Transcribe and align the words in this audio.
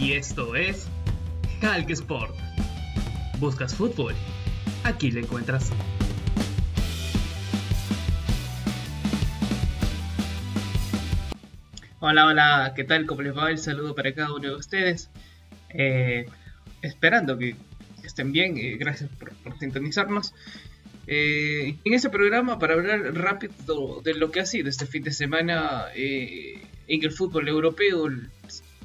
y 0.00 0.14
esto 0.14 0.56
es 0.56 0.88
Hulk 1.62 1.90
Sport. 1.90 2.34
¿Buscas 3.38 3.74
fútbol? 3.74 4.14
Aquí 4.82 5.10
lo 5.10 5.20
encuentras. 5.20 5.70
Hola, 11.98 12.24
hola, 12.24 12.72
¿qué 12.74 12.84
tal? 12.84 13.04
¿Cómo 13.04 13.20
les 13.20 13.36
va? 13.36 13.50
El 13.50 13.58
saludo 13.58 13.94
para 13.94 14.14
cada 14.14 14.32
uno 14.32 14.48
de 14.48 14.56
ustedes. 14.56 15.10
Eh, 15.68 16.26
esperando 16.80 17.36
que 17.36 17.56
estén 18.02 18.32
bien, 18.32 18.56
eh, 18.56 18.76
gracias 18.78 19.10
por, 19.10 19.32
sintonizarnos. 19.58 20.32
Eh, 21.06 21.76
en 21.84 21.92
este 21.92 22.08
programa, 22.08 22.58
para 22.58 22.72
hablar 22.72 23.00
rápido 23.14 24.00
de 24.02 24.14
lo 24.14 24.30
que 24.30 24.40
ha 24.40 24.46
sido 24.46 24.70
este 24.70 24.86
fin 24.86 25.02
de 25.02 25.12
semana 25.12 25.88
en 25.94 26.62
el 26.86 27.12
fútbol 27.12 27.48
europeo, 27.48 28.08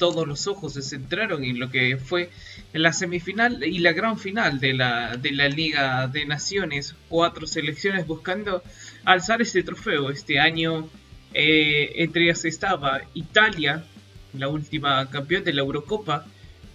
todos 0.00 0.26
los 0.26 0.46
ojos 0.46 0.72
se 0.72 0.82
centraron 0.82 1.44
en 1.44 1.60
lo 1.60 1.70
que 1.70 1.98
fue 1.98 2.30
la 2.72 2.92
semifinal 2.94 3.62
y 3.62 3.78
la 3.80 3.92
gran 3.92 4.18
final 4.18 4.58
de 4.58 4.72
la, 4.72 5.18
de 5.18 5.30
la 5.30 5.46
Liga 5.48 6.08
de 6.08 6.24
Naciones. 6.24 6.96
Cuatro 7.10 7.46
selecciones 7.46 8.06
buscando 8.06 8.62
alzar 9.04 9.42
este 9.42 9.62
trofeo. 9.62 10.10
Este 10.10 10.40
año 10.40 10.88
eh, 11.34 11.92
entre 11.96 12.24
ellas 12.24 12.46
estaba 12.46 13.02
Italia, 13.12 13.84
la 14.32 14.48
última 14.48 15.08
campeón 15.10 15.44
de 15.44 15.52
la 15.52 15.60
Eurocopa, 15.60 16.24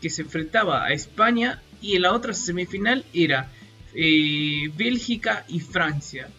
que 0.00 0.08
se 0.08 0.22
enfrentaba 0.22 0.86
a 0.86 0.92
España. 0.92 1.60
Y 1.82 1.96
en 1.96 2.02
la 2.02 2.14
otra 2.14 2.32
semifinal 2.32 3.04
era 3.12 3.50
eh, 3.94 4.70
Bélgica 4.74 5.44
y 5.46 5.60
Francia. 5.60 6.30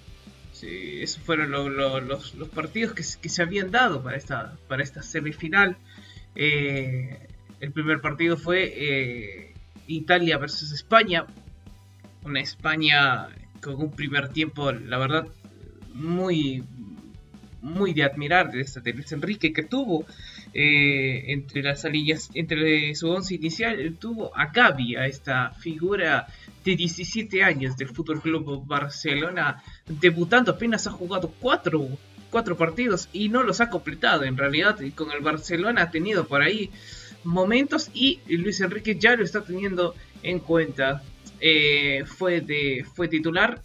esos 0.64 1.22
fueron 1.24 1.52
los, 1.52 2.50
partidos 2.56 2.94
que, 2.94 3.04
que, 3.22 3.30
se 3.30 3.44
habían 3.44 3.70
dado 3.70 4.02
para 4.02 4.18
esta, 4.18 4.58
para 4.68 4.82
esta 4.82 5.04
semifinal. 5.04 5.78
Eh, 6.36 7.28
el 7.60 7.72
primer 7.72 8.02
partido 8.02 8.38
fue 8.38 8.74
eh, 8.76 9.54
Italia 9.88 10.38
versus 10.38 10.72
España. 10.72 11.26
Una 12.24 12.40
España 12.40 13.30
con 13.62 13.76
un 13.76 13.92
primer 13.92 14.30
tiempo, 14.30 14.72
la 14.72 14.98
verdad, 14.98 15.28
muy, 15.94 16.64
muy 17.62 17.94
de 17.94 18.04
admirar 18.04 18.52
de, 18.52 18.62
este, 18.62 18.94
Luis 18.94 19.12
Enrique 19.12 19.54
que 19.54 19.64
tuvo 19.64 20.06
eh, 20.54 21.32
entre 21.32 21.64
las 21.64 21.86
alillas, 21.86 22.30
entre 22.34 22.94
su 22.96 23.10
once 23.10 23.36
inicial, 23.36 23.98
tuvo 24.00 24.36
a 24.38 24.48
Gaby, 24.48 24.96
a 24.96 25.06
esta 25.06 25.52
figura 25.52 26.28
de 26.66 26.76
17 26.76 27.44
años 27.44 27.78
del 27.78 27.90
Fútbol 27.90 28.22
Club 28.22 28.66
Barcelona, 28.66 29.64
debutando 29.88 30.52
apenas 30.52 30.88
ha 30.88 30.92
jugado 30.92 31.34
cuatro 31.40 31.88
cuatro 32.32 32.58
partidos 32.58 33.10
y 33.14 33.30
no 33.30 33.44
los 33.44 33.62
ha 33.62 33.70
completado. 33.70 34.24
En 34.24 34.38
realidad, 34.38 34.80
con 34.96 35.12
el 35.12 35.20
Barcelona 35.20 35.84
ha 35.84 35.92
tenido 35.92 36.28
por 36.28 36.42
ahí 36.42 36.72
momentos 37.24 37.92
y 37.94 38.20
Luis 38.28 38.62
Enrique 38.62 38.98
ya 38.98 39.16
lo 39.16 39.24
está 39.24 39.44
teniendo 39.44 39.94
en 40.24 40.40
cuenta. 40.40 41.04
Eh, 41.40 42.04
fue, 42.06 42.42
de, 42.42 42.86
fue 42.96 43.08
titular 43.08 43.62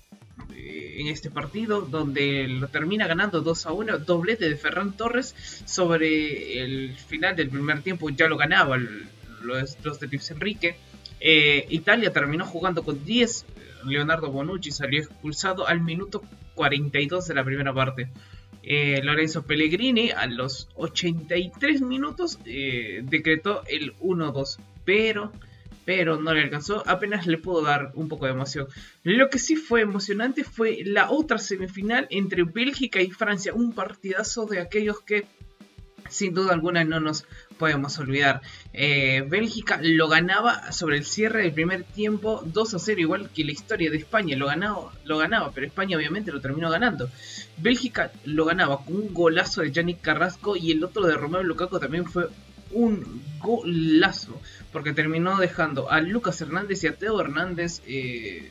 eh, 0.55 0.97
en 0.99 1.09
este 1.09 1.31
partido 1.31 1.83
donde 1.83 2.49
lo 2.49 2.69
termina 2.69 3.07
ganando 3.07 3.43
2 3.43 3.67
a 3.67 3.73
1, 3.73 3.99
doblete 3.99 4.49
de 4.49 4.57
Ferran 4.57 4.97
Torres 4.97 5.35
sobre 5.67 6.63
el 6.63 6.97
final 6.97 7.37
del 7.37 7.51
primer 7.51 7.83
tiempo 7.83 8.09
ya 8.09 8.29
lo 8.29 8.39
ganaba 8.39 8.79
los, 9.43 10.01
de 10.01 10.07
Luis 10.07 10.31
Enrique. 10.31 10.77
Eh, 11.21 11.67
Italia 11.71 12.13
terminó 12.13 12.47
jugando 12.47 12.83
con 12.83 13.05
10, 13.05 13.47
Leonardo 13.85 14.31
Bonucci 14.31 14.71
salió 14.71 15.01
expulsado 15.01 15.67
al 15.67 15.81
minuto 15.81 16.23
42 16.55 17.29
de 17.29 17.35
la 17.35 17.45
primera 17.45 17.73
parte. 17.73 18.09
Eh, 18.69 19.01
Lorenzo 19.05 19.47
Pellegrini 19.47 20.11
a 20.11 20.27
los 20.27 20.69
83 20.75 21.83
minutos 21.83 22.41
eh, 22.47 23.01
decretó 23.05 23.63
el 23.69 23.97
1-2, 23.99 24.59
pero, 24.85 25.31
pero 25.85 26.21
no 26.21 26.35
le 26.35 26.43
alcanzó, 26.43 26.83
apenas 26.85 27.29
le 27.29 27.39
pudo 27.39 27.63
dar 27.63 27.93
un 27.95 28.09
poco 28.09 28.27
de 28.27 28.33
emoción. 28.33 28.67
Lo 29.05 29.31
que 29.31 29.39
sí 29.39 29.55
fue 29.55 29.83
emocionante 29.83 30.43
fue 30.43 30.81
la 30.85 31.13
otra 31.13 31.39
semifinal 31.39 32.09
entre 32.11 32.43
Bélgica 32.43 33.01
y 33.01 33.13
Francia, 33.13 33.55
un 33.55 33.73
partidazo 33.73 34.47
de 34.47 34.59
aquellos 34.59 35.01
que 35.01 35.27
sin 36.11 36.35
duda 36.35 36.53
alguna 36.53 36.85
no 36.85 37.01
nos 37.01 37.25
podemos 37.59 37.99
olvidar. 37.99 38.43
Eh, 38.73 39.25
Bélgica 39.29 39.79
lo 39.83 40.09
ganaba 40.09 40.73
sobre 40.73 40.99
el 40.99 41.05
cierre 41.05 41.43
del 41.43 41.53
primer 41.53 41.85
tiempo 41.85 42.43
2 42.45 42.75
a 42.75 42.79
0, 42.79 43.01
igual 43.01 43.31
que 43.31 43.45
la 43.45 43.53
historia 43.53 43.91
de 43.91 43.97
España. 43.97 44.37
Lo 44.37 44.47
ganaba, 44.47 44.93
lo 45.05 45.19
ganaba, 45.19 45.53
pero 45.53 45.67
España 45.67 45.97
obviamente 45.97 46.33
lo 46.33 46.41
terminó 46.41 46.71
ganando. 46.71 47.11
Bélgica 47.59 48.13
lo 48.25 48.45
ganaba 48.45 48.85
con 48.85 48.97
un 48.97 49.15
golazo 49.15 49.63
de 49.63 49.73
Yannick 49.73 50.01
Carrasco 50.01 50.57
y 50.57 50.73
el 50.73 50.85
otro 50.85 51.07
de 51.07 51.15
Romeo 51.15 51.43
Lukaku 51.43 51.79
también 51.79 52.07
fue 52.07 52.29
un 52.73 53.23
golazo, 53.41 54.41
porque 54.73 54.93
terminó 54.93 55.39
dejando 55.39 55.91
a 55.91 56.01
Lucas 56.01 56.41
Hernández 56.41 56.83
y 56.85 56.89
a 56.89 56.97
Teo 56.97 57.21
Hernández 57.21 57.81
eh, 57.87 58.51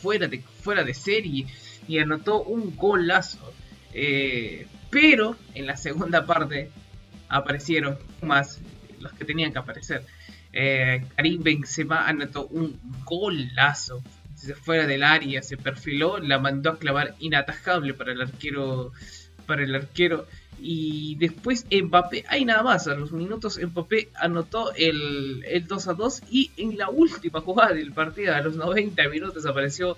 fuera, 0.00 0.28
de, 0.28 0.40
fuera 0.62 0.84
de 0.84 0.94
serie 0.94 1.46
y 1.88 1.98
anotó 1.98 2.42
un 2.42 2.76
golazo. 2.76 3.52
Eh, 3.92 4.66
pero 4.92 5.36
en 5.54 5.66
la 5.66 5.76
segunda 5.78 6.26
parte 6.26 6.70
aparecieron 7.30 7.98
más 8.20 8.60
los 9.00 9.10
que 9.14 9.24
tenían 9.24 9.50
que 9.50 9.58
aparecer. 9.58 10.04
Eh, 10.52 11.02
Karim 11.16 11.42
Benzema 11.42 12.06
anotó 12.06 12.46
un 12.46 12.78
golazo 13.06 14.02
desde 14.34 14.54
fuera 14.54 14.86
del 14.86 15.02
área, 15.02 15.42
se 15.42 15.56
perfiló, 15.56 16.18
la 16.18 16.38
mandó 16.38 16.70
a 16.70 16.78
clavar 16.78 17.14
inatajable 17.20 17.94
para 17.94 18.12
el 18.12 18.20
arquero, 18.20 18.92
para 19.46 19.64
el 19.64 19.74
arquero. 19.74 20.26
Y 20.60 21.16
después 21.16 21.66
Mbappé, 21.70 22.24
ahí 22.28 22.44
nada 22.44 22.62
más, 22.62 22.86
a 22.86 22.94
los 22.94 23.12
minutos 23.12 23.58
Mbappé 23.58 24.10
anotó 24.14 24.74
el, 24.74 25.42
el 25.48 25.66
2 25.66 25.88
a 25.88 25.94
2 25.94 26.22
y 26.30 26.50
en 26.58 26.76
la 26.76 26.90
última 26.90 27.40
jugada 27.40 27.72
del 27.72 27.92
partido, 27.92 28.34
a 28.34 28.42
los 28.42 28.56
90 28.56 29.08
minutos, 29.08 29.46
apareció 29.46 29.96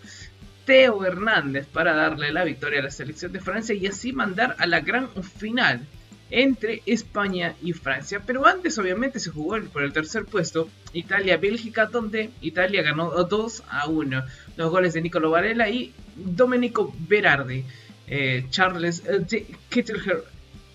Teo 0.64 1.04
Hernández 1.04 1.66
para 1.66 1.94
darle 1.94 2.32
la 2.32 2.44
victoria 2.44 2.80
a 2.80 2.84
la 2.84 2.91
selección 2.91 3.32
de 3.32 3.41
Francia 3.41 3.75
y 3.75 3.86
así 3.86 4.12
mandar 4.12 4.56
a 4.58 4.66
la 4.66 4.80
gran 4.80 5.08
final 5.22 5.86
entre 6.30 6.82
España 6.86 7.54
y 7.62 7.72
Francia. 7.72 8.22
Pero 8.26 8.47
antes 8.47 8.78
obviamente 8.78 9.20
se 9.20 9.30
jugó 9.30 9.60
por 9.72 9.82
el 9.82 9.92
tercer 9.92 10.25
puesto 10.25 10.69
Italia-Bélgica 10.92 11.86
donde 11.86 12.30
Italia 12.41 12.82
ganó 12.82 13.10
2 13.10 13.62
a 13.69 13.88
1. 13.88 14.25
Los 14.56 14.70
goles 14.70 14.94
de 14.94 15.02
Nicolo 15.02 15.30
Varela 15.30 15.69
y 15.69 15.92
Domenico 16.16 16.94
Berardi. 17.08 17.64
Eh, 18.06 18.46
Charles 18.50 19.02
de 19.04 19.46
Kittelher 19.70 20.25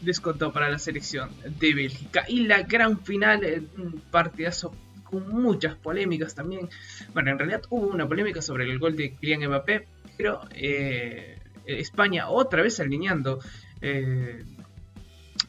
descontó 0.02 0.52
para 0.52 0.70
la 0.70 0.80
selección 0.80 1.30
de 1.60 1.74
Bélgica. 1.74 2.26
Y 2.28 2.46
la 2.46 2.64
gran 2.64 3.04
final, 3.04 3.44
eh, 3.44 3.62
un 3.78 4.02
partidazo 4.12 4.74
con 5.10 5.28
muchas 5.30 5.76
polémicas 5.76 6.36
también. 6.36 6.70
Bueno, 7.14 7.32
en 7.32 7.40
realidad 7.40 7.64
hubo 7.70 7.88
una 7.88 8.08
polémica 8.08 8.42
sobre 8.42 8.70
el 8.70 8.80
gol 8.80 8.96
de 8.96 9.16
Kylian 9.16 9.48
Mbappé, 9.48 9.88
pero 10.18 10.42
eh, 10.52 11.40
España 11.66 12.30
otra 12.30 12.62
vez 12.62 12.80
alineando 12.80 13.40
eh, 13.82 14.44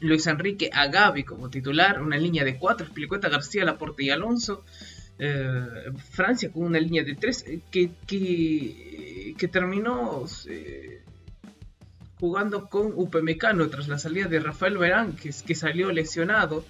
Luis 0.01 0.27
Enrique 0.27 0.71
a 0.73 0.87
Gaby 0.87 1.25
como 1.25 1.51
titular, 1.51 2.01
una 2.01 2.17
línea 2.17 2.45
de 2.45 2.57
cuatro, 2.57 2.87
Explicueta, 2.87 3.29
García, 3.29 3.65
Laporte 3.65 4.05
y 4.05 4.11
Alonso. 4.11 4.65
Eh, 5.19 5.93
Francia 6.11 6.51
con 6.51 6.63
una 6.63 6.81
línea 6.81 7.05
de 7.05 7.15
tres 7.15 7.45
que, 7.71 7.91
que, 8.07 9.49
terminó 9.49 10.25
jugando 12.19 12.71
con 12.71 12.93
Upemecano 12.95 13.69
tras 13.69 13.87
la 13.89 13.99
salida 13.99 14.29
de 14.29 14.41
Rafael 14.41 14.79
Verán, 14.79 15.15
que, 15.17 15.31
que 15.47 15.55
salió 15.55 15.93
lesionado. 15.93 16.65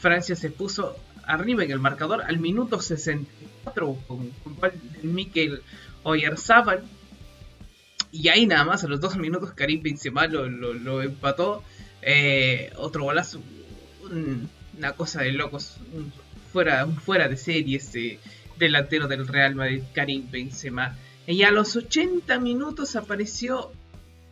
Francia 0.00 0.34
se 0.34 0.50
puso 0.50 0.96
arriba 1.26 1.64
en 1.64 1.70
el 1.70 1.78
marcador 1.78 2.22
al 2.22 2.38
minuto 2.38 2.80
64 2.80 3.96
con, 4.06 4.30
con 4.30 4.72
Mikel 5.02 5.62
Oyarzábal. 6.02 6.84
Y 8.10 8.28
ahí 8.28 8.46
nada 8.46 8.64
más, 8.64 8.84
a 8.84 8.88
los 8.88 9.00
dos 9.00 9.16
minutos 9.16 9.52
Karim 9.52 9.82
Benzema 9.82 10.26
lo, 10.26 10.46
lo, 10.48 11.02
empató. 11.02 11.62
Eh, 12.02 12.72
otro 12.76 13.04
golazo, 13.04 13.40
una 14.76 14.92
cosa 14.92 15.22
de 15.22 15.32
locos, 15.32 15.76
fuera, 16.52 16.86
fuera 16.86 17.28
de 17.28 17.36
serie 17.36 17.76
este 17.76 18.18
delantero 18.58 19.08
del 19.08 19.26
Real 19.26 19.54
Madrid, 19.54 19.82
Karim 19.94 20.30
Benzema. 20.30 20.96
Y 21.26 21.44
a 21.44 21.50
los 21.50 21.76
80 21.76 22.38
minutos 22.40 22.96
apareció 22.96 23.72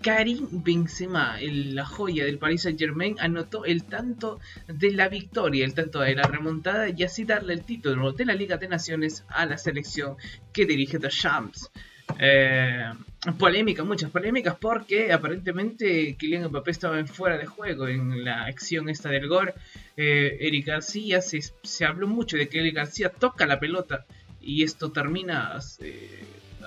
Karim 0.03 0.49
Benzema, 0.51 1.37
la 1.41 1.85
joya 1.85 2.25
del 2.25 2.39
Paris 2.39 2.63
Saint 2.63 2.79
Germain, 2.79 3.17
anotó 3.19 3.65
el 3.65 3.85
tanto 3.85 4.41
de 4.67 4.93
la 4.93 5.09
victoria, 5.09 5.65
el 5.65 5.75
tanto 5.75 6.01
de 6.01 6.15
la 6.15 6.23
remontada 6.23 6.89
y 6.89 7.03
así 7.03 7.25
darle 7.25 7.53
el 7.53 7.65
título 7.65 8.13
de 8.13 8.25
la 8.25 8.35
Liga 8.35 8.57
de 8.57 8.69
Naciones 8.69 9.25
a 9.29 9.45
la 9.45 9.59
selección 9.59 10.17
que 10.53 10.65
dirige 10.65 10.99
The 10.99 11.09
Champs. 11.09 11.71
Eh, 12.19 12.93
polémica, 13.39 13.85
muchas 13.85 14.11
polémicas 14.11 14.57
porque 14.59 15.13
aparentemente 15.13 16.17
Kylian 16.17 16.49
Mbappé 16.49 16.71
estaba 16.71 17.05
fuera 17.07 17.39
de 17.39 17.47
juego 17.47 17.87
en 17.87 18.25
la 18.25 18.45
acción 18.45 18.89
esta 18.89 19.11
del 19.11 19.29
gol. 19.29 19.53
Eh, 19.97 20.39
Eric 20.41 20.67
García, 20.67 21.21
se, 21.21 21.41
se, 21.63 21.85
habló 21.85 22.09
mucho 22.09 22.37
de 22.37 22.49
que 22.49 22.61
Eric 22.61 22.77
García 22.77 23.11
toca 23.11 23.47
la 23.47 23.61
pelota 23.61 24.07
y 24.41 24.63
esto 24.63 24.91
termina 24.91 25.59
eh, 25.81 26.25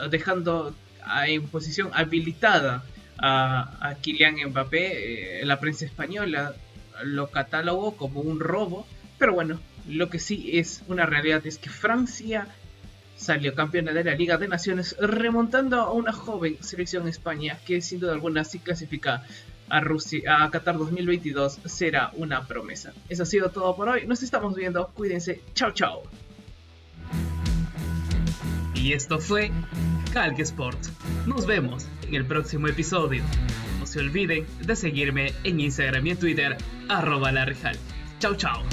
dejando 0.10 0.76
en 1.26 1.48
posición 1.48 1.90
habilitada 1.94 2.84
a, 3.18 3.96
Kylian 4.02 4.36
Mbappé, 4.50 5.42
eh, 5.42 5.46
la 5.46 5.60
prensa 5.60 5.86
española 5.86 6.56
lo 7.04 7.28
catalogó 7.28 7.96
como 7.96 8.22
un 8.22 8.40
robo, 8.40 8.86
Pero 9.18 9.34
bueno, 9.34 9.60
lo 9.88 10.10
que 10.10 10.20
sí 10.20 10.58
es 10.58 10.84
una 10.88 11.06
realidad 11.06 11.46
es 11.46 11.58
que 11.58 11.70
Francia 11.70 12.48
salió 13.16 13.56
campeona 13.56 13.94
de 13.94 14.04
la 14.04 14.16
Liga 14.16 14.38
de 14.38 14.48
Naciones 14.48 14.96
remontando 15.00 15.80
a 15.82 15.94
una 15.94 16.12
joven 16.12 16.58
selección 16.62 17.08
España 17.08 17.58
que 17.66 17.82
sin 17.82 18.00
duda 18.00 18.14
alguna 18.14 18.44
si 18.44 18.60
clasifica 18.60 19.24
a 19.70 19.80
Rusia 19.80 20.44
a 20.44 20.52
Qatar 20.52 20.78
2022 20.78 21.60
será 21.66 22.12
una 22.16 22.46
promesa. 22.48 22.94
Eso 23.10 23.24
ha 23.24 23.26
sido 23.26 23.50
todo 23.50 23.76
por 23.76 23.90
hoy. 23.90 24.06
Nos 24.06 24.24
estamos 24.24 24.56
viendo. 24.56 24.88
Cuídense. 24.90 25.42
Chao, 25.54 25.72
chao. 25.72 26.04
Y 28.76 28.94
esto 28.94 29.20
fue 29.20 29.52
Calque 30.14 30.42
Sport. 30.42 30.78
Nos 31.26 31.46
vemos 31.46 31.88
en 32.08 32.16
el 32.16 32.26
próximo 32.26 32.68
episodio. 32.68 33.24
No 33.80 33.86
se 33.86 34.00
olviden 34.00 34.46
de 34.60 34.76
seguirme 34.76 35.34
en 35.46 35.60
Instagram 35.60 36.06
y 36.08 36.12
en 36.12 36.18
Twitter, 36.18 36.58
arroba 36.90 37.32
la 37.32 37.50
Chao, 38.20 38.36
chao. 38.36 38.64